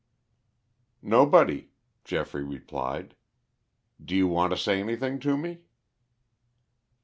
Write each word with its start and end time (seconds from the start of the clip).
"Nobody," 1.03 1.69
Geoffrey 2.05 2.43
replied. 2.43 3.15
"Do 4.03 4.15
you 4.15 4.27
want 4.27 4.49
to 4.49 4.57
say 4.57 4.79
anything 4.79 5.19
to 5.19 5.37
me?" 5.37 5.59